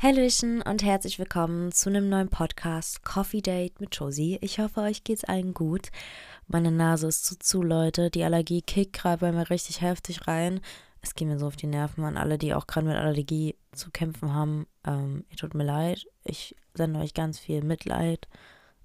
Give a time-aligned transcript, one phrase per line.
[0.00, 4.38] Hallöchen und herzlich willkommen zu einem neuen Podcast Coffee Date mit Josie.
[4.42, 5.88] Ich hoffe, euch geht's allen gut.
[6.46, 8.08] Meine Nase ist zu zu, Leute.
[8.08, 10.60] Die Allergie kickt gerade bei mir richtig heftig rein.
[11.02, 13.90] Es geht mir so auf die Nerven an alle, die auch gerade mit Allergie zu
[13.90, 14.68] kämpfen haben.
[14.86, 16.06] Ähm, ihr tut mir leid.
[16.22, 18.28] Ich sende euch ganz viel Mitleid.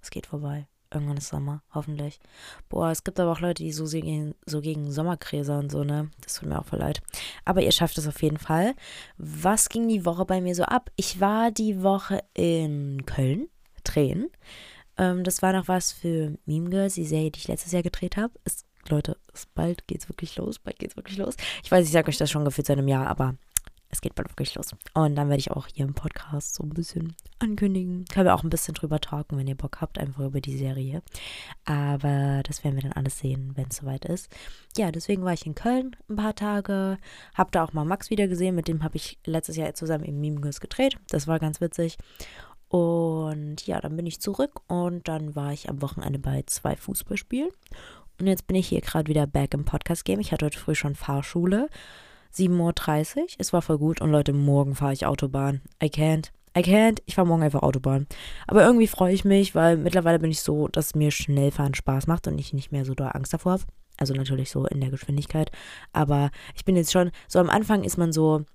[0.02, 0.68] Es geht vorbei.
[0.94, 2.20] Irgendwann ist Sommer, hoffentlich.
[2.70, 6.12] Boah, es gibt aber auch Leute, die so gegen, so gegen Sommerkräser und so, ne?
[6.22, 7.02] Das tut mir auch voll leid.
[7.46, 8.76] Aber ihr schafft es auf jeden Fall.
[9.18, 10.92] Was ging die Woche bei mir so ab?
[10.96, 13.48] Ich war die Woche in Köln
[13.84, 14.30] drehen.
[14.98, 18.16] Ähm, das war noch was für Meme Girls, die Serie, die ich letztes Jahr gedreht
[18.16, 18.34] habe.
[18.90, 19.18] Leute,
[19.56, 21.36] bald geht's wirklich los, bald geht's wirklich los.
[21.64, 23.36] Ich weiß, ich sage euch das schon gefühlt seit einem Jahr, aber
[23.94, 24.76] es geht bald wirklich los.
[24.94, 28.06] Und dann werde ich auch hier im Podcast so ein bisschen ankündigen.
[28.12, 31.02] Können wir auch ein bisschen drüber talken, wenn ihr Bock habt, einfach über die Serie.
[31.64, 34.30] Aber das werden wir dann alles sehen, wenn es soweit ist.
[34.76, 36.98] Ja, deswegen war ich in Köln ein paar Tage.
[37.36, 38.56] Hab da auch mal Max wieder gesehen.
[38.56, 40.98] Mit dem habe ich letztes Jahr zusammen im Mimgus gedreht.
[41.10, 41.98] Das war ganz witzig.
[42.68, 47.52] Und ja, dann bin ich zurück und dann war ich am Wochenende bei zwei Fußballspielen.
[48.20, 50.20] Und jetzt bin ich hier gerade wieder back im Podcast-Game.
[50.20, 51.70] Ich hatte heute früh schon Fahrschule.
[52.36, 53.28] 7.30 Uhr.
[53.38, 54.02] Es war voll gut.
[54.02, 55.62] Und Leute, morgen fahre ich Autobahn.
[55.82, 56.32] I can't.
[56.58, 57.02] I can't.
[57.06, 58.08] Ich fahre morgen einfach Autobahn.
[58.48, 62.28] Aber irgendwie freue ich mich, weil mittlerweile bin ich so, dass mir Schnellfahren Spaß macht
[62.28, 63.64] und ich nicht mehr so da Angst davor habe.
[63.98, 65.52] Also natürlich so in der Geschwindigkeit.
[65.92, 68.46] Aber ich bin jetzt schon, so am Anfang ist man so,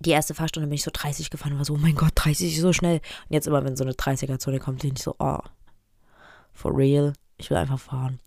[0.00, 2.54] die erste Fahrstunde bin ich so 30 gefahren und war so, oh mein Gott, 30
[2.54, 2.96] ist so schnell.
[2.96, 5.38] Und jetzt immer, wenn so eine 30er-Zone kommt, bin ich so, oh,
[6.52, 8.20] for real, ich will einfach fahren.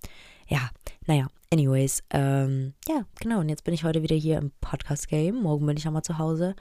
[0.50, 0.72] Ja,
[1.06, 3.40] naja, anyways, ähm, ja, genau.
[3.40, 5.44] Und jetzt bin ich heute wieder hier im Podcast-Game.
[5.44, 6.56] Morgen bin ich nochmal zu Hause.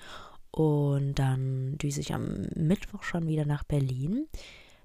[0.50, 4.26] Und dann düse ich am Mittwoch schon wieder nach Berlin.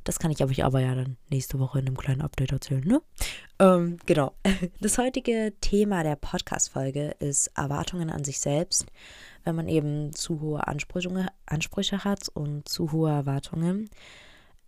[0.06, 3.02] Das kann ich euch aber ja dann nächste Woche in einem kleinen Update erzählen, ne?
[3.60, 4.34] Ähm, genau.
[4.80, 8.86] Das heutige Thema der Podcast-Folge ist Erwartungen an sich selbst.
[9.44, 13.90] Wenn man eben zu hohe Ansprüche, Ansprüche hat und zu hohe Erwartungen.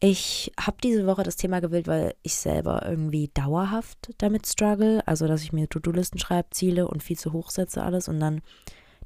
[0.01, 5.01] Ich habe diese Woche das Thema gewählt, weil ich selber irgendwie dauerhaft damit struggle.
[5.07, 8.41] Also, dass ich mir To-Do-Listen schreibe, Ziele und viel zu hoch setze alles und dann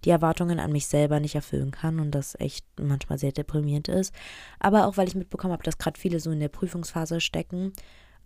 [0.05, 4.13] die Erwartungen an mich selber nicht erfüllen kann und das echt manchmal sehr deprimierend ist.
[4.59, 7.73] Aber auch, weil ich mitbekommen habe, dass gerade viele so in der Prüfungsphase stecken.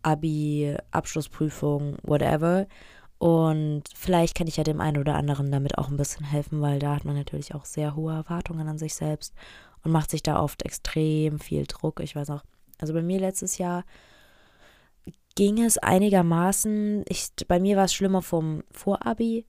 [0.03, 2.67] Abi, Abschlussprüfung, whatever.
[3.17, 6.79] Und vielleicht kann ich ja dem einen oder anderen damit auch ein bisschen helfen, weil
[6.79, 9.33] da hat man natürlich auch sehr hohe Erwartungen an sich selbst
[9.83, 12.01] und macht sich da oft extrem viel Druck.
[12.01, 12.43] Ich weiß auch,
[12.83, 13.85] also bei mir letztes Jahr
[15.35, 17.05] ging es einigermaßen.
[17.07, 19.45] Ich, bei mir war es schlimmer vom Vorabi.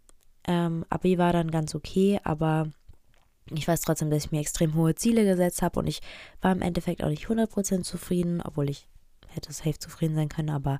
[0.47, 2.69] Ähm, Abi war dann ganz okay, aber
[3.53, 6.01] ich weiß trotzdem, dass ich mir extrem hohe Ziele gesetzt habe und ich
[6.43, 8.87] war im Endeffekt auch nicht 100% zufrieden, obwohl ich
[9.31, 10.79] hätte safe zufrieden sein können, aber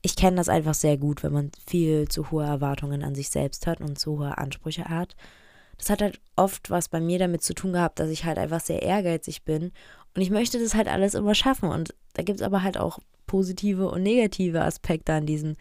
[0.00, 3.66] ich kenne das einfach sehr gut, wenn man viel zu hohe Erwartungen an sich selbst
[3.66, 5.14] hat und zu hohe Ansprüche hat.
[5.76, 8.60] Das hat halt oft was bei mir damit zu tun gehabt, dass ich halt einfach
[8.60, 9.72] sehr ehrgeizig bin
[10.16, 11.68] und ich möchte das halt alles immer schaffen.
[11.68, 15.56] Und da gibt es aber halt auch positive und negative Aspekte an diesem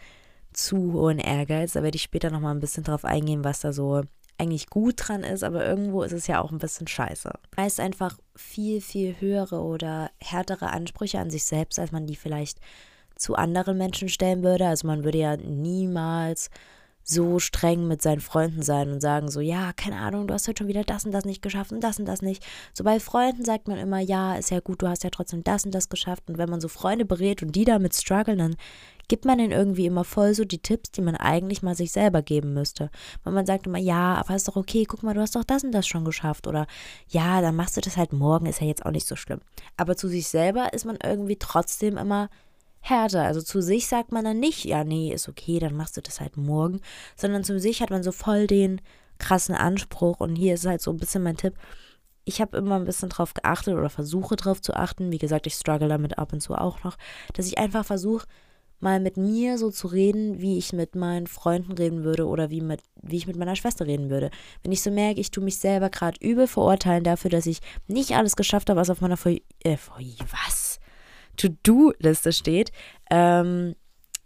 [0.54, 1.74] zu hohen Ehrgeiz.
[1.74, 4.04] Da werde ich später nochmal ein bisschen drauf eingehen, was da so
[4.38, 7.32] eigentlich gut dran ist, aber irgendwo ist es ja auch ein bisschen scheiße.
[7.58, 12.60] Heißt einfach viel, viel höhere oder härtere Ansprüche an sich selbst, als man die vielleicht
[13.16, 14.68] zu anderen Menschen stellen würde.
[14.68, 16.50] Also man würde ja niemals
[17.08, 20.64] so streng mit seinen Freunden sein und sagen so, ja, keine Ahnung, du hast heute
[20.64, 22.44] schon wieder das und das nicht geschafft und das und das nicht.
[22.74, 25.66] So bei Freunden sagt man immer, ja, ist ja gut, du hast ja trotzdem das
[25.66, 26.24] und das geschafft.
[26.28, 28.56] Und wenn man so Freunde berät und die damit strugglen, dann
[29.08, 32.24] gibt man ihnen irgendwie immer voll so die Tipps, die man eigentlich mal sich selber
[32.24, 32.90] geben müsste.
[33.24, 35.64] Weil man sagt immer, ja, aber ist doch okay, guck mal, du hast doch das
[35.64, 36.48] und das schon geschafft.
[36.48, 36.66] Oder
[37.10, 39.42] ja, dann machst du das halt morgen, ist ja jetzt auch nicht so schlimm.
[39.78, 42.30] Aber zu sich selber ist man irgendwie trotzdem immer
[42.90, 43.24] härter.
[43.24, 46.20] Also zu sich sagt man dann nicht, ja, nee, ist okay, dann machst du das
[46.20, 46.82] halt morgen,
[47.16, 48.82] sondern zu sich hat man so voll den
[49.18, 50.20] krassen Anspruch.
[50.20, 51.56] Und hier ist halt so ein bisschen mein Tipp.
[52.24, 55.12] Ich habe immer ein bisschen drauf geachtet oder versuche drauf zu achten.
[55.12, 56.98] Wie gesagt, ich struggle damit ab und zu auch noch,
[57.34, 58.26] dass ich einfach versuche,
[58.80, 62.62] mal mit mir so zu reden, wie ich mit meinen Freunden reden würde oder wie,
[62.62, 64.30] mit, wie ich mit meiner Schwester reden würde.
[64.64, 68.12] Wenn ich so merke, ich tue mich selber gerade übel verurteilen dafür, dass ich nicht
[68.12, 70.65] alles geschafft habe, was auf meiner Folie, äh, Folie, was?
[71.36, 72.72] To-Do-Liste steht,
[73.10, 73.76] ähm,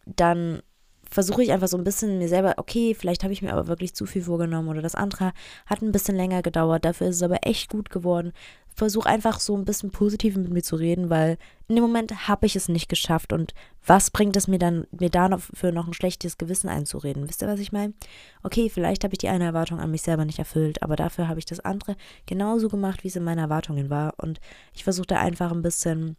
[0.06, 0.62] dann
[1.10, 3.96] versuche ich einfach so ein bisschen mir selber, okay, vielleicht habe ich mir aber wirklich
[3.96, 5.34] zu viel vorgenommen oder das andere
[5.66, 8.32] hat ein bisschen länger gedauert, dafür ist es aber echt gut geworden.
[8.76, 12.46] Versuche einfach so ein bisschen positiv mit mir zu reden, weil in dem Moment habe
[12.46, 13.54] ich es nicht geschafft und
[13.86, 17.28] was bringt es mir dann, mir da noch für noch ein schlechtes Gewissen einzureden?
[17.28, 17.94] Wisst ihr, was ich meine?
[18.44, 21.40] Okay, vielleicht habe ich die eine Erwartung an mich selber nicht erfüllt, aber dafür habe
[21.40, 21.96] ich das andere
[22.26, 24.40] genauso gemacht, wie es in meinen Erwartungen war und
[24.74, 26.16] ich versuche da einfach ein bisschen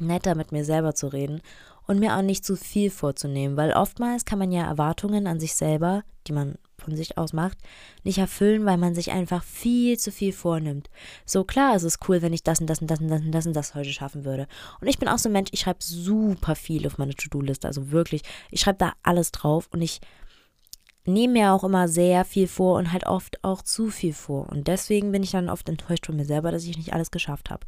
[0.00, 1.40] netter mit mir selber zu reden
[1.86, 5.54] und mir auch nicht zu viel vorzunehmen, weil oftmals kann man ja Erwartungen an sich
[5.54, 7.58] selber, die man von sich aus macht,
[8.02, 10.90] nicht erfüllen, weil man sich einfach viel zu viel vornimmt.
[11.24, 13.32] So klar ist es cool, wenn ich das und das und das und das und
[13.32, 14.46] das und das heute schaffen würde.
[14.80, 17.90] Und ich bin auch so ein Mensch, ich schreibe super viel auf meine To-Do-Liste, also
[17.90, 20.00] wirklich, ich schreibe da alles drauf und ich
[21.06, 24.48] nehme mir auch immer sehr viel vor und halt oft auch zu viel vor.
[24.48, 27.50] Und deswegen bin ich dann oft enttäuscht von mir selber, dass ich nicht alles geschafft
[27.50, 27.66] habe.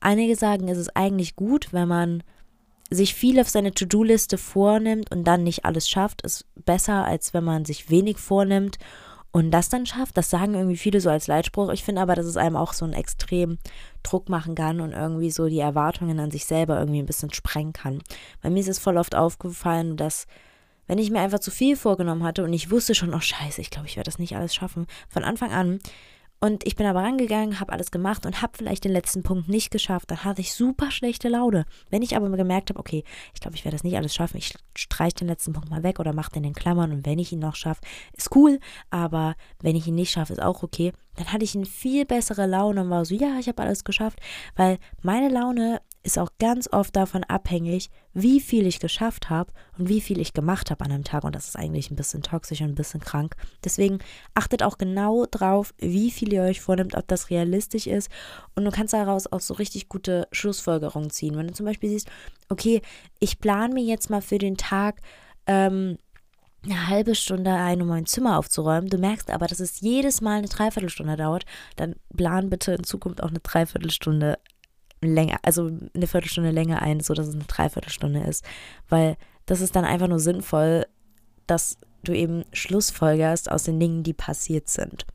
[0.00, 2.22] Einige sagen, es ist eigentlich gut, wenn man
[2.90, 7.44] sich viel auf seine To-Do-Liste vornimmt und dann nicht alles schafft, ist besser, als wenn
[7.44, 8.78] man sich wenig vornimmt
[9.32, 10.16] und das dann schafft.
[10.16, 11.70] Das sagen irgendwie viele so als Leitspruch.
[11.70, 13.58] Ich finde aber, dass es einem auch so einen extrem
[14.02, 17.72] Druck machen kann und irgendwie so die Erwartungen an sich selber irgendwie ein bisschen sprengen
[17.72, 18.02] kann.
[18.42, 20.26] Bei mir ist es voll oft aufgefallen, dass
[20.88, 23.70] wenn ich mir einfach zu viel vorgenommen hatte und ich wusste schon, oh scheiße, ich
[23.70, 25.78] glaube, ich werde das nicht alles schaffen, von Anfang an
[26.42, 29.70] und ich bin aber rangegangen, habe alles gemacht und habe vielleicht den letzten Punkt nicht
[29.70, 30.10] geschafft.
[30.10, 31.66] Dann hatte ich super schlechte Laune.
[31.90, 33.04] Wenn ich aber gemerkt habe, okay,
[33.34, 36.00] ich glaube, ich werde das nicht alles schaffen, ich streiche den letzten Punkt mal weg
[36.00, 37.82] oder mache den in Klammern und wenn ich ihn noch schaffe,
[38.16, 38.58] ist cool.
[38.88, 40.92] Aber wenn ich ihn nicht schaffe, ist auch okay.
[41.16, 44.18] Dann hatte ich eine viel bessere Laune und war so, ja, ich habe alles geschafft.
[44.56, 49.88] Weil meine Laune ist auch ganz oft davon abhängig, wie viel ich geschafft habe und
[49.88, 51.24] wie viel ich gemacht habe an einem Tag.
[51.24, 53.36] Und das ist eigentlich ein bisschen toxisch und ein bisschen krank.
[53.64, 53.98] Deswegen
[54.34, 58.10] achtet auch genau drauf, wie viel ihr euch vornimmt, ob das realistisch ist.
[58.54, 61.36] Und du kannst daraus auch so richtig gute Schlussfolgerungen ziehen.
[61.36, 62.08] Wenn du zum Beispiel siehst,
[62.48, 62.80] okay,
[63.18, 65.00] ich plane mir jetzt mal für den Tag
[65.46, 65.98] ähm,
[66.64, 68.90] eine halbe Stunde ein, um mein Zimmer aufzuräumen.
[68.90, 71.44] Du merkst aber, dass es jedes Mal eine Dreiviertelstunde dauert.
[71.76, 74.38] Dann plan bitte in Zukunft auch eine Dreiviertelstunde
[75.00, 78.44] länger, also eine Viertelstunde länger ein, so dass es eine Dreiviertelstunde ist.
[78.88, 79.16] Weil
[79.46, 80.86] das ist dann einfach nur sinnvoll,
[81.46, 85.06] dass du eben Schlussfolgerst aus den Dingen, die passiert sind.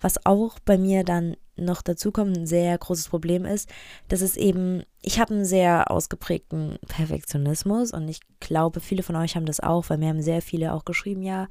[0.00, 3.70] Was auch bei mir dann noch dazu kommt, ein sehr großes Problem ist,
[4.08, 9.36] dass es eben, ich habe einen sehr ausgeprägten Perfektionismus und ich glaube, viele von euch
[9.36, 11.48] haben das auch, weil mir haben sehr viele auch geschrieben, ja,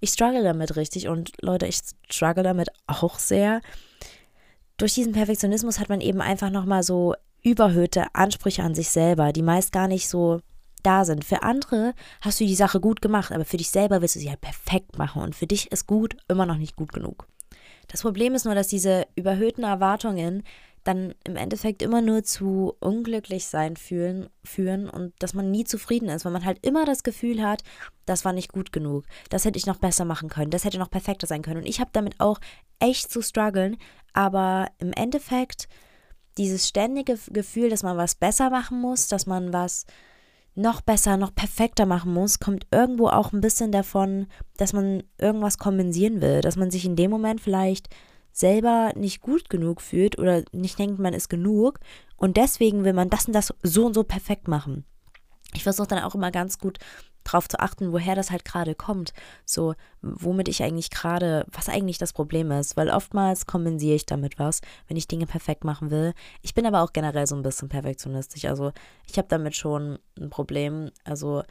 [0.00, 1.78] ich struggle damit richtig und Leute, ich
[2.10, 3.60] struggle damit auch sehr
[4.76, 9.42] durch diesen Perfektionismus hat man eben einfach nochmal so überhöhte Ansprüche an sich selber, die
[9.42, 10.40] meist gar nicht so
[10.82, 11.24] da sind.
[11.24, 14.30] Für andere hast du die Sache gut gemacht, aber für dich selber willst du sie
[14.30, 17.26] halt perfekt machen und für dich ist gut immer noch nicht gut genug.
[17.88, 20.42] Das Problem ist nur, dass diese überhöhten Erwartungen
[20.84, 26.10] dann im Endeffekt immer nur zu unglücklich sein fühlen, führen und dass man nie zufrieden
[26.10, 27.62] ist, weil man halt immer das Gefühl hat,
[28.04, 30.90] das war nicht gut genug, das hätte ich noch besser machen können, das hätte noch
[30.90, 31.60] perfekter sein können.
[31.60, 32.38] Und ich habe damit auch
[32.78, 33.76] echt zu strugglen,
[34.12, 35.68] aber im Endeffekt
[36.38, 39.86] dieses ständige Gefühl, dass man was besser machen muss, dass man was
[40.56, 44.26] noch besser, noch perfekter machen muss, kommt irgendwo auch ein bisschen davon,
[44.56, 47.88] dass man irgendwas kompensieren will, dass man sich in dem Moment vielleicht
[48.32, 51.80] selber nicht gut genug fühlt oder nicht denkt, man ist genug
[52.16, 54.84] und deswegen will man das und das so und so perfekt machen.
[55.54, 56.78] Ich versuche dann auch immer ganz gut
[57.24, 59.12] drauf zu achten, woher das halt gerade kommt.
[59.44, 62.76] So, womit ich eigentlich gerade, was eigentlich das Problem ist.
[62.76, 66.14] Weil oftmals kompensiere ich damit was, wenn ich Dinge perfekt machen will.
[66.42, 68.44] Ich bin aber auch generell so ein bisschen perfektionistisch.
[68.44, 68.72] Also
[69.08, 70.90] ich habe damit schon ein Problem.
[71.04, 71.42] Also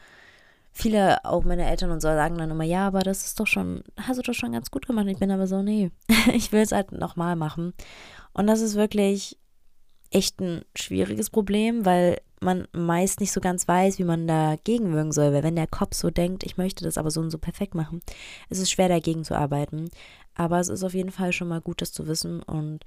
[0.72, 3.84] viele, auch meine Eltern und so, sagen dann immer, ja, aber das ist doch schon,
[4.00, 5.08] hast du doch schon ganz gut gemacht.
[5.08, 5.92] Ich bin aber so, nee,
[6.34, 7.74] ich will es halt nochmal machen.
[8.34, 9.38] Und das ist wirklich
[10.14, 15.12] echt ein schwieriges Problem, weil man meist nicht so ganz weiß, wie man dagegen wirken
[15.12, 15.34] soll.
[15.34, 18.02] Weil wenn der Kopf so denkt, ich möchte das aber so und so perfekt machen,
[18.50, 19.90] ist es schwer dagegen zu arbeiten.
[20.36, 22.86] Aber es ist auf jeden Fall schon mal gut, das zu wissen und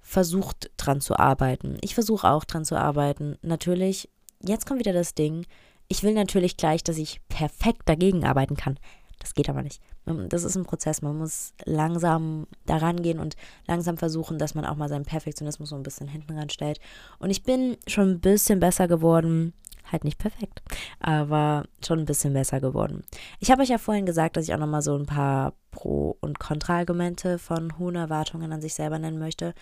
[0.00, 1.78] versucht dran zu arbeiten.
[1.80, 3.38] Ich versuche auch dran zu arbeiten.
[3.42, 4.10] Natürlich,
[4.42, 5.46] jetzt kommt wieder das Ding.
[5.88, 8.78] Ich will natürlich gleich, dass ich perfekt dagegen arbeiten kann.
[9.24, 9.80] Das geht aber nicht.
[10.04, 11.00] Das ist ein Prozess.
[11.00, 15.76] Man muss langsam daran gehen und langsam versuchen, dass man auch mal seinen Perfektionismus so
[15.76, 16.78] ein bisschen hinten ranstellt.
[17.18, 19.54] Und ich bin schon ein bisschen besser geworden.
[19.90, 20.62] Halt nicht perfekt,
[21.00, 23.02] aber schon ein bisschen besser geworden.
[23.38, 26.38] Ich habe euch ja vorhin gesagt, dass ich auch nochmal so ein paar Pro- und
[26.38, 29.54] Kontraargumente von hohen Erwartungen an sich selber nennen möchte.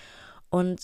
[0.50, 0.82] Und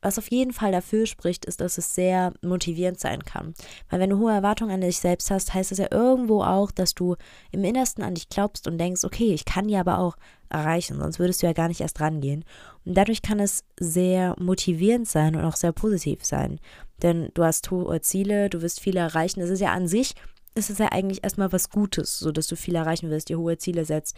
[0.00, 3.54] was auf jeden Fall dafür spricht, ist, dass es sehr motivierend sein kann.
[3.90, 6.94] Weil wenn du hohe Erwartungen an dich selbst hast, heißt es ja irgendwo auch, dass
[6.94, 7.16] du
[7.50, 10.16] im Innersten an dich glaubst und denkst, okay, ich kann die aber auch
[10.50, 12.44] erreichen, sonst würdest du ja gar nicht erst rangehen.
[12.84, 16.60] Und dadurch kann es sehr motivierend sein und auch sehr positiv sein.
[17.02, 19.40] Denn du hast hohe Ziele, du wirst viel erreichen.
[19.40, 20.14] Es ist ja an sich,
[20.54, 23.58] es ist ja eigentlich erstmal was Gutes, so dass du viel erreichen wirst, dir hohe
[23.58, 24.16] Ziele setzt,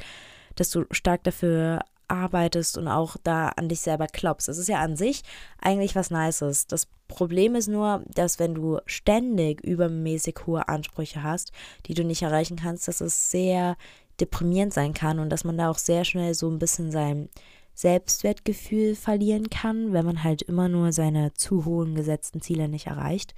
[0.57, 4.49] dass du stark dafür arbeitest und auch da an dich selber glaubst.
[4.49, 5.23] Das ist ja an sich
[5.61, 6.67] eigentlich was Nices.
[6.67, 11.53] Das Problem ist nur, dass wenn du ständig übermäßig hohe Ansprüche hast,
[11.87, 13.77] die du nicht erreichen kannst, dass es sehr
[14.21, 17.29] deprimierend sein kann und dass man da auch sehr schnell so ein bisschen sein
[17.75, 23.35] Selbstwertgefühl verlieren kann, wenn man halt immer nur seine zu hohen gesetzten Ziele nicht erreicht.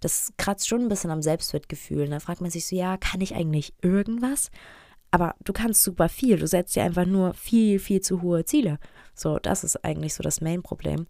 [0.00, 2.08] Das kratzt schon ein bisschen am Selbstwertgefühl.
[2.08, 4.50] Da fragt man sich so, ja, kann ich eigentlich irgendwas?
[5.10, 6.38] Aber du kannst super viel.
[6.38, 8.78] Du setzt dir einfach nur viel, viel zu hohe Ziele.
[9.14, 11.06] So, das ist eigentlich so das Main-Problem.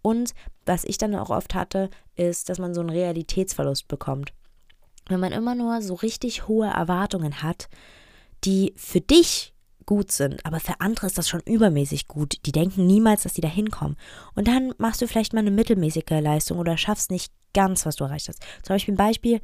[0.00, 0.34] Und
[0.66, 4.32] was ich dann auch oft hatte, ist, dass man so einen Realitätsverlust bekommt.
[5.08, 7.68] Wenn man immer nur so richtig hohe Erwartungen hat,
[8.44, 9.52] die für dich
[9.84, 12.38] gut sind, aber für andere ist das schon übermäßig gut.
[12.46, 13.96] Die denken niemals, dass die da hinkommen.
[14.34, 18.04] Und dann machst du vielleicht mal eine mittelmäßige Leistung oder schaffst nicht ganz, was du
[18.04, 18.40] erreicht hast.
[18.62, 19.40] Zum Beispiel ein Beispiel,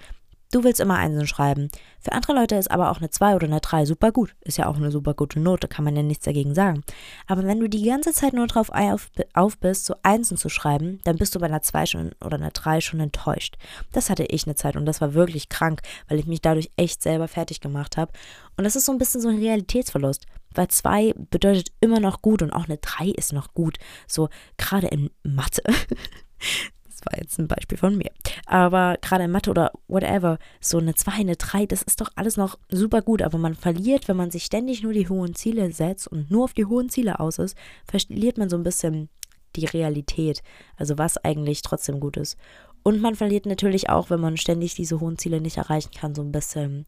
[0.50, 1.68] Du willst immer Einsen schreiben.
[2.00, 4.34] Für andere Leute ist aber auch eine 2 oder eine 3 super gut.
[4.40, 6.84] Ist ja auch eine super gute Note, kann man ja nichts dagegen sagen.
[7.26, 11.00] Aber wenn du die ganze Zeit nur drauf auf, auf bist, so Einsen zu schreiben,
[11.04, 13.58] dann bist du bei einer 2 schon oder einer 3 schon enttäuscht.
[13.92, 17.02] Das hatte ich eine Zeit und das war wirklich krank, weil ich mich dadurch echt
[17.02, 18.12] selber fertig gemacht habe.
[18.56, 20.24] Und das ist so ein bisschen so ein Realitätsverlust.
[20.54, 23.76] Weil 2 bedeutet immer noch gut und auch eine 3 ist noch gut.
[24.06, 25.62] So gerade in Mathe.
[26.98, 28.10] Das war jetzt ein Beispiel von mir.
[28.46, 32.36] Aber gerade in Mathe oder whatever, so eine 2, eine 3, das ist doch alles
[32.36, 33.22] noch super gut.
[33.22, 36.54] Aber man verliert, wenn man sich ständig nur die hohen Ziele setzt und nur auf
[36.54, 39.08] die hohen Ziele aus ist, verliert man so ein bisschen
[39.56, 40.42] die Realität.
[40.76, 42.36] Also was eigentlich trotzdem gut ist.
[42.82, 46.22] Und man verliert natürlich auch, wenn man ständig diese hohen Ziele nicht erreichen kann, so
[46.22, 46.86] ein bisschen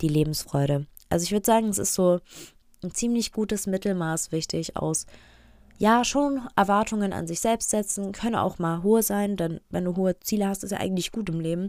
[0.00, 0.86] die Lebensfreude.
[1.08, 2.20] Also ich würde sagen, es ist so
[2.82, 5.06] ein ziemlich gutes Mittelmaß wichtig aus
[5.78, 9.96] ja, schon Erwartungen an sich selbst setzen, können auch mal hohe sein, denn wenn du
[9.96, 11.68] hohe Ziele hast, ist ja eigentlich gut im Leben.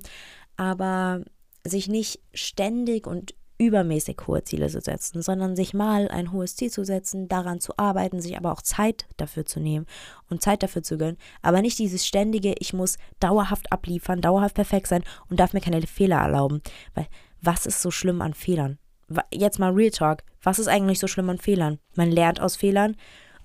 [0.56, 1.22] Aber
[1.64, 6.70] sich nicht ständig und übermäßig hohe Ziele zu setzen, sondern sich mal ein hohes Ziel
[6.70, 9.88] zu setzen, daran zu arbeiten, sich aber auch Zeit dafür zu nehmen
[10.30, 14.88] und Zeit dafür zu gönnen, aber nicht dieses ständige, ich muss dauerhaft abliefern, dauerhaft perfekt
[14.88, 16.62] sein und darf mir keine Fehler erlauben,
[16.94, 17.08] weil
[17.42, 18.78] was ist so schlimm an Fehlern?
[19.32, 21.80] Jetzt mal Real Talk, was ist eigentlich so schlimm an Fehlern?
[21.96, 22.96] Man lernt aus Fehlern,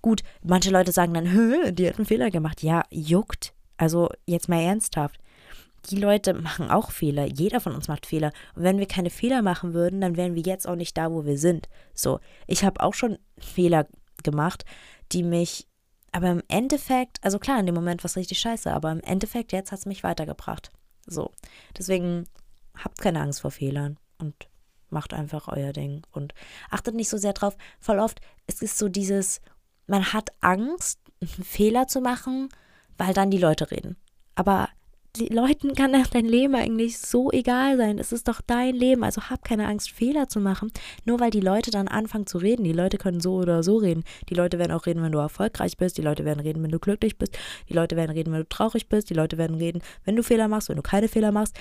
[0.02, 2.62] Gut, manche Leute sagen dann, die hat einen Fehler gemacht.
[2.62, 3.54] Ja, juckt.
[3.76, 5.18] Also jetzt mal ernsthaft.
[5.90, 7.24] Die Leute machen auch Fehler.
[7.26, 8.32] Jeder von uns macht Fehler.
[8.54, 11.24] Und wenn wir keine Fehler machen würden, dann wären wir jetzt auch nicht da, wo
[11.24, 11.68] wir sind.
[11.94, 13.86] So, ich habe auch schon Fehler
[14.22, 14.64] gemacht,
[15.12, 15.66] die mich,
[16.12, 19.52] aber im Endeffekt, also klar, in dem Moment war es richtig scheiße, aber im Endeffekt
[19.52, 20.70] jetzt hat es mich weitergebracht.
[21.06, 21.32] So,
[21.76, 22.26] deswegen
[22.76, 24.48] habt keine Angst vor Fehlern und
[24.88, 26.34] macht einfach euer Ding und
[26.70, 27.56] achtet nicht so sehr drauf.
[27.80, 29.40] Voll oft, es ist so dieses,
[29.86, 32.48] man hat Angst, einen Fehler zu machen,
[32.98, 33.96] weil dann die Leute reden.
[34.34, 34.68] Aber
[35.16, 37.98] die Leuten kann dein Leben eigentlich so egal sein.
[37.98, 40.72] Es ist doch dein Leben, also hab keine Angst, Fehler zu machen.
[41.04, 42.64] Nur weil die Leute dann anfangen zu reden.
[42.64, 44.04] Die Leute können so oder so reden.
[44.30, 45.98] Die Leute werden auch reden, wenn du erfolgreich bist.
[45.98, 47.38] Die Leute werden reden, wenn du glücklich bist.
[47.68, 49.10] Die Leute werden reden, wenn du traurig bist.
[49.10, 51.56] Die Leute werden reden, wenn du Fehler machst, wenn du keine Fehler machst.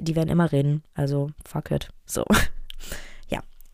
[0.00, 0.82] Die werden immer reden.
[0.94, 1.90] Also fuck it.
[2.06, 2.24] So.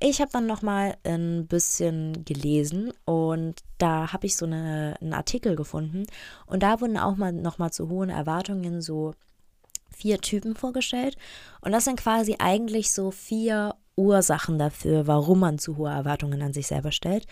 [0.07, 5.57] Ich habe dann nochmal ein bisschen gelesen und da habe ich so eine, einen Artikel
[5.57, 6.05] gefunden
[6.45, 9.15] und da wurden auch mal nochmal zu hohen Erwartungen so
[9.97, 11.17] vier Typen vorgestellt
[11.63, 16.53] und das sind quasi eigentlich so vier Ursachen dafür, warum man zu hohe Erwartungen an
[16.53, 17.27] sich selber stellt.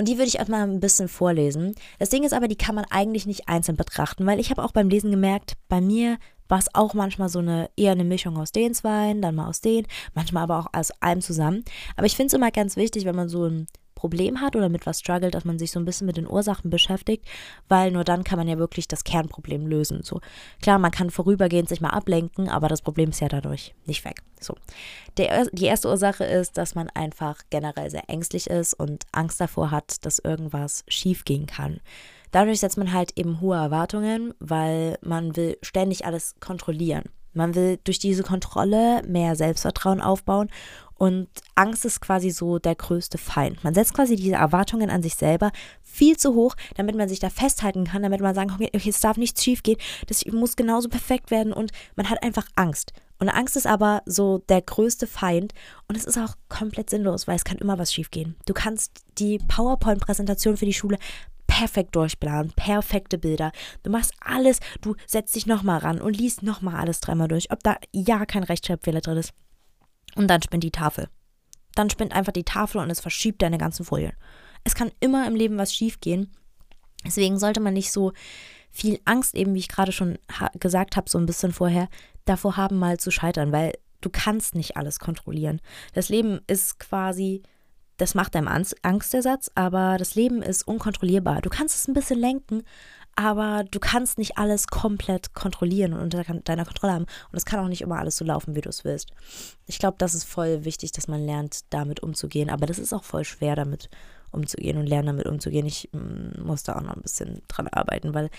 [0.00, 1.74] Und die würde ich erstmal ein bisschen vorlesen.
[1.98, 4.72] Das Ding ist aber, die kann man eigentlich nicht einzeln betrachten, weil ich habe auch
[4.72, 6.16] beim Lesen gemerkt, bei mir
[6.48, 9.60] war es auch manchmal so eine eher eine Mischung aus den zwei, dann mal aus
[9.60, 11.66] den, manchmal aber auch aus allem zusammen.
[11.96, 13.66] Aber ich finde es immer ganz wichtig, wenn man so ein
[14.00, 16.70] Problem hat oder mit was struggelt, dass man sich so ein bisschen mit den Ursachen
[16.70, 17.26] beschäftigt,
[17.68, 20.00] weil nur dann kann man ja wirklich das Kernproblem lösen.
[20.02, 20.22] So
[20.62, 24.22] klar, man kann vorübergehend sich mal ablenken, aber das Problem ist ja dadurch nicht weg.
[24.40, 24.54] So,
[25.18, 29.70] Der, die erste Ursache ist, dass man einfach generell sehr ängstlich ist und Angst davor
[29.70, 31.80] hat, dass irgendwas schiefgehen kann.
[32.30, 37.04] Dadurch setzt man halt eben hohe Erwartungen, weil man will ständig alles kontrollieren.
[37.32, 40.48] Man will durch diese Kontrolle mehr Selbstvertrauen aufbauen
[41.00, 43.64] und Angst ist quasi so der größte Feind.
[43.64, 45.50] Man setzt quasi diese Erwartungen an sich selber
[45.82, 49.00] viel zu hoch, damit man sich da festhalten kann, damit man sagen kann, okay, es
[49.00, 49.78] darf nichts schief gehen,
[50.08, 52.92] das muss genauso perfekt werden und man hat einfach Angst.
[53.18, 55.54] Und Angst ist aber so der größte Feind
[55.88, 58.36] und es ist auch komplett sinnlos, weil es kann immer was schiefgehen.
[58.44, 60.98] Du kannst die PowerPoint-Präsentation für die Schule
[61.46, 63.52] perfekt durchplanen, perfekte Bilder.
[63.84, 67.62] Du machst alles, du setzt dich nochmal ran und liest nochmal alles dreimal durch, ob
[67.62, 69.32] da ja kein Rechtschreibfehler drin ist.
[70.16, 71.08] Und dann spinnt die Tafel.
[71.74, 74.12] Dann spinnt einfach die Tafel und es verschiebt deine ganzen Folien.
[74.64, 76.32] Es kann immer im Leben was schiefgehen.
[77.04, 78.12] Deswegen sollte man nicht so
[78.70, 80.18] viel Angst, eben wie ich gerade schon
[80.54, 81.88] gesagt habe, so ein bisschen vorher,
[82.24, 85.60] davor haben, mal zu scheitern, weil du kannst nicht alles kontrollieren.
[85.94, 87.42] Das Leben ist quasi
[88.00, 91.42] das macht einem Angstersatz, aber das Leben ist unkontrollierbar.
[91.42, 92.62] Du kannst es ein bisschen lenken,
[93.16, 97.04] aber du kannst nicht alles komplett kontrollieren und unter deiner Kontrolle haben.
[97.04, 99.10] Und es kann auch nicht immer alles so laufen, wie du es willst.
[99.66, 102.50] Ich glaube, das ist voll wichtig, dass man lernt, damit umzugehen.
[102.50, 103.90] Aber das ist auch voll schwer, damit
[104.30, 105.66] umzugehen und lernen, damit umzugehen.
[105.66, 108.30] Ich mm, muss da auch noch ein bisschen dran arbeiten, weil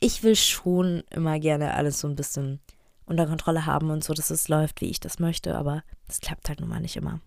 [0.00, 2.60] ich will schon immer gerne alles so ein bisschen
[3.06, 5.56] unter Kontrolle haben und so, dass es läuft, wie ich das möchte.
[5.56, 7.20] Aber das klappt halt nun mal nicht immer.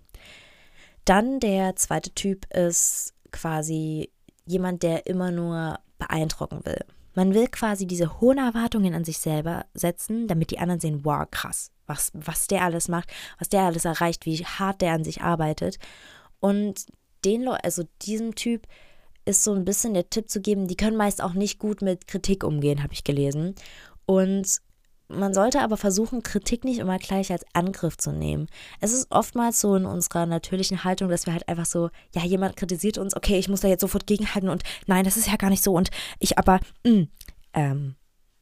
[1.06, 4.12] Dann der zweite Typ ist quasi
[4.46, 6.84] jemand, der immer nur beeindrucken will.
[7.14, 11.26] Man will quasi diese hohen Erwartungen an sich selber setzen, damit die anderen sehen, wow,
[11.30, 15.22] krass, was, was der alles macht, was der alles erreicht, wie hart der an sich
[15.22, 15.80] arbeitet.
[16.40, 16.86] Und
[17.26, 18.68] den Leuten, also diesem Typ,
[19.26, 22.08] ist so ein bisschen der Tipp zu geben, die können meist auch nicht gut mit
[22.08, 23.56] Kritik umgehen, habe ich gelesen.
[24.06, 24.60] Und
[25.10, 28.48] man sollte aber versuchen, Kritik nicht immer gleich als Angriff zu nehmen.
[28.80, 32.56] Es ist oftmals so in unserer natürlichen Haltung, dass wir halt einfach so, ja, jemand
[32.56, 35.50] kritisiert uns, okay, ich muss da jetzt sofort gegenhalten und nein, das ist ja gar
[35.50, 35.90] nicht so und
[36.20, 37.08] ich aber, mh, mm,
[37.54, 37.96] ähm,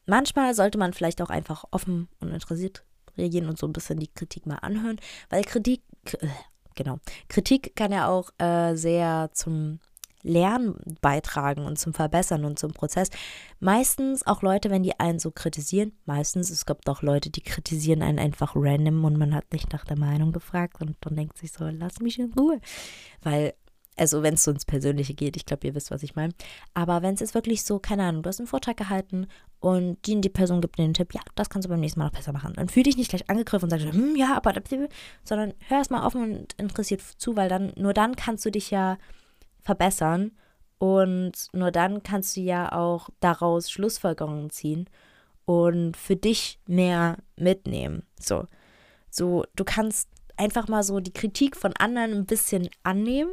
[0.06, 2.84] manchmal sollte man vielleicht auch einfach offen und interessiert
[3.18, 5.82] reagieren und so ein bisschen die Kritik mal anhören, weil Kritik,
[6.20, 6.28] äh,
[6.76, 9.80] genau, Kritik kann ja auch äh, sehr zum
[10.28, 13.10] Lernen beitragen und zum Verbessern und zum Prozess.
[13.60, 18.02] Meistens auch Leute, wenn die einen so kritisieren, meistens, es gibt auch Leute, die kritisieren
[18.02, 21.52] einen einfach random und man hat nicht nach der Meinung gefragt und dann denkt sich
[21.52, 22.60] so, lass mich in Ruhe.
[23.22, 23.54] Weil
[23.98, 26.34] also wenn es so ins Persönliche geht, ich glaube, ihr wisst, was ich meine.
[26.74, 29.28] Aber wenn es jetzt wirklich so, keine Ahnung, du hast einen Vortrag gehalten
[29.60, 32.06] und die, die Person gibt dir den Tipp, ja, das kannst du beim nächsten Mal
[32.06, 32.54] noch besser machen.
[32.56, 34.54] Dann fühl dich nicht gleich angegriffen und sagst, hm, ja, aber,
[35.24, 38.70] sondern hör erst mal offen und interessiert zu, weil dann, nur dann kannst du dich
[38.70, 38.98] ja
[39.68, 40.32] verbessern.
[40.80, 44.90] Und nur dann kannst du ja auch daraus Schlussfolgerungen ziehen
[45.46, 48.04] und für dich mehr mitnehmen.
[48.20, 48.46] So,
[49.10, 50.08] so du kannst
[50.38, 53.32] einfach mal so die Kritik von anderen ein bisschen annehmen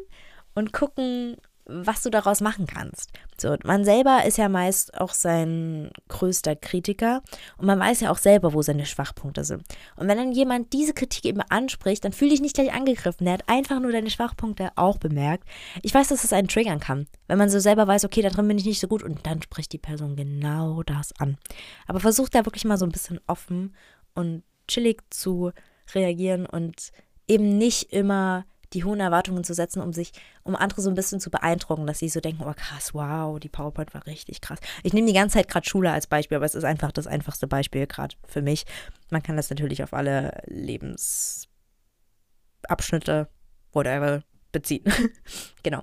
[0.55, 3.11] und gucken, was du daraus machen kannst.
[3.40, 7.23] So, man selber ist ja meist auch sein größter Kritiker
[7.56, 9.62] und man weiß ja auch selber, wo seine Schwachpunkte sind.
[9.97, 13.25] Und wenn dann jemand diese Kritik eben anspricht, dann fühl dich nicht gleich angegriffen.
[13.25, 15.49] Der hat einfach nur deine Schwachpunkte auch bemerkt.
[15.83, 18.49] Ich weiß, dass es einen triggern kann, wenn man so selber weiß, okay, da drin
[18.49, 21.38] bin ich nicht so gut und dann spricht die Person genau das an.
[21.87, 23.75] Aber versuch da wirklich mal so ein bisschen offen
[24.14, 25.52] und chillig zu
[25.94, 26.92] reagieren und
[27.26, 28.44] eben nicht immer
[28.75, 30.12] die hohen Erwartungen zu setzen, um sich,
[30.43, 33.49] um andere so ein bisschen zu beeindrucken, dass sie so denken, oh krass, wow, die
[33.49, 34.59] PowerPoint war richtig krass.
[34.83, 37.47] Ich nehme die ganze Zeit gerade Schule als Beispiel, aber es ist einfach das einfachste
[37.47, 38.64] Beispiel gerade für mich.
[39.11, 43.29] Man kann das natürlich auf alle Lebensabschnitte,
[43.72, 44.22] whatever,
[44.53, 44.85] beziehen.
[45.62, 45.83] genau.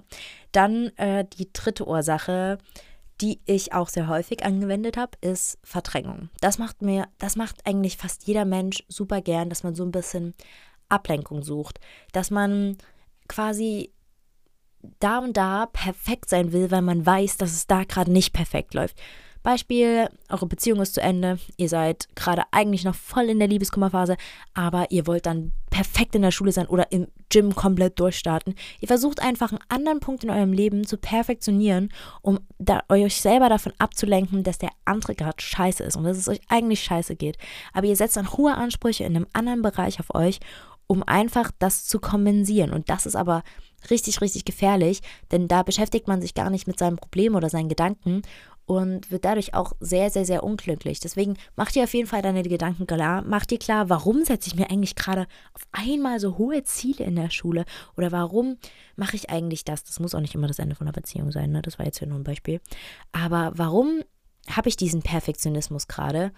[0.51, 2.57] Dann äh, die dritte Ursache,
[3.21, 6.29] die ich auch sehr häufig angewendet habe, ist Verdrängung.
[6.39, 9.91] Das macht mir, das macht eigentlich fast jeder Mensch super gern, dass man so ein
[9.91, 10.33] bisschen
[10.89, 11.79] Ablenkung sucht,
[12.11, 12.77] dass man
[13.31, 13.93] quasi
[14.99, 18.73] da und da perfekt sein will, weil man weiß, dass es da gerade nicht perfekt
[18.73, 18.97] läuft.
[19.43, 24.17] Beispiel, eure Beziehung ist zu Ende, ihr seid gerade eigentlich noch voll in der Liebeskummerphase,
[24.53, 28.53] aber ihr wollt dann perfekt in der Schule sein oder im Gym komplett durchstarten.
[28.81, 31.91] Ihr versucht einfach einen anderen Punkt in eurem Leben zu perfektionieren,
[32.21, 32.39] um
[32.89, 36.83] euch selber davon abzulenken, dass der andere gerade scheiße ist und dass es euch eigentlich
[36.83, 37.37] scheiße geht.
[37.73, 40.39] Aber ihr setzt dann hohe Ansprüche in einem anderen Bereich auf euch
[40.91, 42.73] um einfach das zu kompensieren.
[42.73, 43.43] Und das ist aber
[43.89, 44.99] richtig, richtig gefährlich,
[45.31, 48.23] denn da beschäftigt man sich gar nicht mit seinem Problem oder seinen Gedanken
[48.65, 50.99] und wird dadurch auch sehr, sehr, sehr unglücklich.
[50.99, 53.23] Deswegen mach dir auf jeden Fall deine Gedanken klar.
[53.25, 57.15] Mach dir klar, warum setze ich mir eigentlich gerade auf einmal so hohe Ziele in
[57.15, 57.63] der Schule
[57.95, 58.57] oder warum
[58.97, 59.85] mache ich eigentlich das?
[59.85, 61.61] Das muss auch nicht immer das Ende von einer Beziehung sein, ne?
[61.61, 62.59] das war jetzt hier nur ein Beispiel.
[63.13, 64.01] Aber warum
[64.49, 66.33] habe ich diesen Perfektionismus gerade?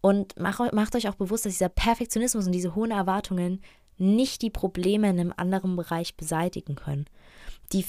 [0.00, 3.60] Und macht, macht euch auch bewusst, dass dieser Perfektionismus und diese hohen Erwartungen
[3.98, 7.06] nicht die Probleme in einem anderen Bereich beseitigen können.
[7.72, 7.84] Die,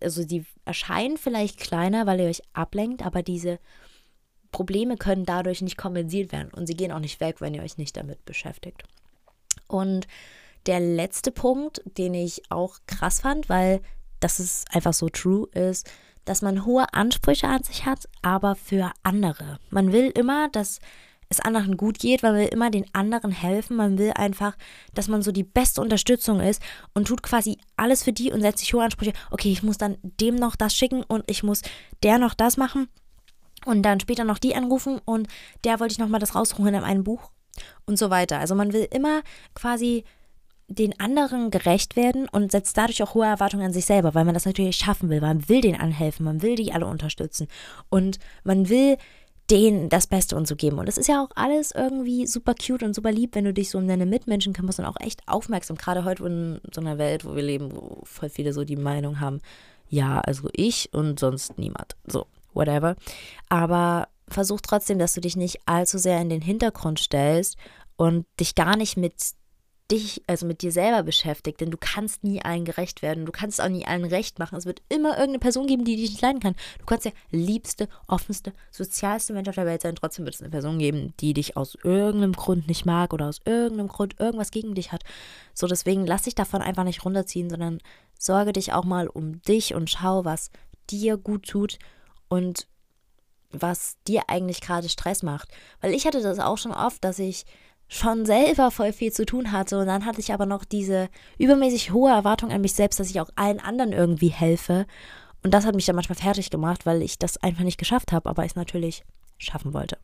[0.00, 3.58] also die erscheinen vielleicht kleiner, weil ihr euch ablenkt, aber diese
[4.52, 7.78] Probleme können dadurch nicht kompensiert werden und sie gehen auch nicht weg, wenn ihr euch
[7.78, 8.84] nicht damit beschäftigt.
[9.68, 10.06] Und
[10.66, 13.80] der letzte Punkt, den ich auch krass fand, weil
[14.20, 15.90] das ist einfach so true ist,
[16.24, 19.58] dass man hohe Ansprüche an sich hat, aber für andere.
[19.70, 20.80] Man will immer, dass
[21.28, 24.56] es anderen gut geht, man will immer den anderen helfen, man will einfach,
[24.94, 26.62] dass man so die beste Unterstützung ist
[26.94, 29.12] und tut quasi alles für die und setzt sich hohe Ansprüche.
[29.30, 31.62] Okay, ich muss dann dem noch das schicken und ich muss
[32.02, 32.88] der noch das machen
[33.64, 35.28] und dann später noch die anrufen und
[35.64, 37.30] der wollte ich noch mal das rausholen in einem Buch
[37.86, 38.38] und so weiter.
[38.38, 39.22] Also man will immer
[39.54, 40.04] quasi
[40.68, 44.34] den anderen gerecht werden und setzt dadurch auch hohe Erwartungen an sich selber, weil man
[44.34, 45.20] das natürlich schaffen will.
[45.20, 47.46] Man will denen anhelfen, man will die alle unterstützen
[47.88, 48.96] und man will
[49.50, 50.78] denen das Beste und so geben.
[50.78, 53.70] Und es ist ja auch alles irgendwie super cute und super lieb, wenn du dich
[53.70, 55.76] so um deine Mitmenschen kümmerst und auch echt aufmerksam.
[55.76, 59.20] Gerade heute in so einer Welt, wo wir leben, wo voll viele so die Meinung
[59.20, 59.40] haben,
[59.88, 61.96] ja, also ich und sonst niemand.
[62.06, 62.96] So, whatever.
[63.48, 67.56] Aber versuch trotzdem, dass du dich nicht allzu sehr in den Hintergrund stellst
[67.96, 69.14] und dich gar nicht mit
[69.90, 73.24] dich, also mit dir selber beschäftigt, denn du kannst nie allen gerecht werden.
[73.24, 74.56] Du kannst auch nie allen recht machen.
[74.56, 76.56] Es wird immer irgendeine Person geben, die dich nicht leiden kann.
[76.78, 79.94] Du kannst der liebste, offenste, sozialste Mensch auf der Welt sein.
[79.94, 83.40] Trotzdem wird es eine Person geben, die dich aus irgendeinem Grund nicht mag oder aus
[83.44, 85.04] irgendeinem Grund irgendwas gegen dich hat.
[85.54, 87.78] So, deswegen lass dich davon einfach nicht runterziehen, sondern
[88.18, 90.50] sorge dich auch mal um dich und schau, was
[90.90, 91.78] dir gut tut
[92.28, 92.66] und
[93.52, 95.48] was dir eigentlich gerade Stress macht.
[95.80, 97.44] Weil ich hatte das auch schon oft, dass ich
[97.88, 101.92] schon selber voll viel zu tun hatte und dann hatte ich aber noch diese übermäßig
[101.92, 104.86] hohe Erwartung an mich selbst, dass ich auch allen anderen irgendwie helfe.
[105.42, 108.28] Und das hat mich dann manchmal fertig gemacht, weil ich das einfach nicht geschafft habe,
[108.28, 109.04] aber ich natürlich
[109.38, 109.98] schaffen wollte.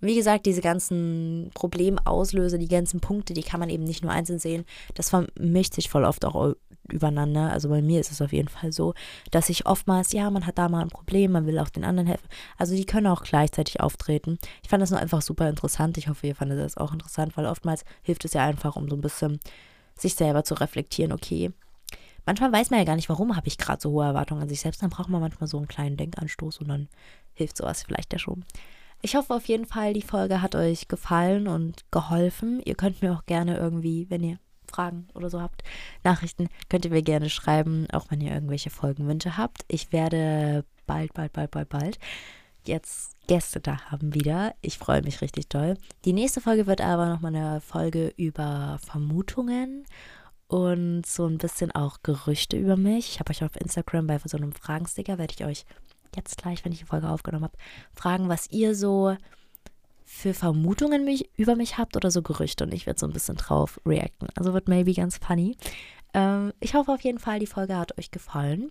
[0.00, 4.12] Und wie gesagt, diese ganzen Problemauslöse, die ganzen Punkte, die kann man eben nicht nur
[4.12, 4.64] einzeln sehen.
[4.94, 6.54] Das vermischt sich voll oft auch
[6.92, 7.50] übereinander.
[7.50, 8.94] Also bei mir ist es auf jeden Fall so,
[9.30, 12.06] dass ich oftmals, ja, man hat da mal ein Problem, man will auch den anderen
[12.06, 12.28] helfen.
[12.56, 14.38] Also die können auch gleichzeitig auftreten.
[14.62, 15.98] Ich fand das nur einfach super interessant.
[15.98, 18.96] Ich hoffe, ihr fandet das auch interessant, weil oftmals hilft es ja einfach, um so
[18.96, 19.40] ein bisschen
[19.98, 21.50] sich selber zu reflektieren, okay.
[22.26, 24.60] Manchmal weiß man ja gar nicht, warum habe ich gerade so hohe Erwartungen an sich
[24.60, 24.82] selbst.
[24.82, 26.88] Dann braucht man manchmal so einen kleinen Denkanstoß und dann
[27.34, 28.44] hilft sowas vielleicht ja schon.
[29.02, 32.60] Ich hoffe auf jeden Fall, die Folge hat euch gefallen und geholfen.
[32.64, 35.62] Ihr könnt mir auch gerne irgendwie, wenn ihr Fragen oder so habt,
[36.02, 39.64] Nachrichten, könnt ihr mir gerne schreiben, auch wenn ihr irgendwelche Folgenwünsche habt.
[39.68, 41.98] Ich werde bald, bald, bald, bald, bald
[42.68, 44.54] jetzt Gäste da haben wieder.
[44.60, 45.76] Ich freue mich richtig toll.
[46.04, 49.84] Die nächste Folge wird aber nochmal eine Folge über Vermutungen
[50.48, 53.10] und so ein bisschen auch Gerüchte über mich.
[53.10, 55.64] Ich habe euch auf Instagram bei so einem Fragensticker, werde ich euch
[56.14, 57.58] jetzt gleich, wenn ich die Folge aufgenommen habe,
[57.94, 59.16] fragen, was ihr so
[60.04, 63.36] für Vermutungen mich, über mich habt oder so Gerüchte und ich werde so ein bisschen
[63.36, 64.28] drauf reacten.
[64.36, 65.56] Also wird maybe ganz funny.
[66.14, 68.70] Ähm, ich hoffe auf jeden Fall, die Folge hat euch gefallen.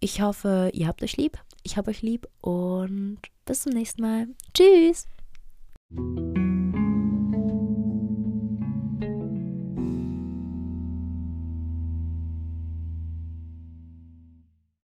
[0.00, 1.38] Ich hoffe, ihr habt euch lieb.
[1.62, 4.28] Ich habe euch lieb und bis zum nächsten Mal.
[4.52, 5.06] Tschüss.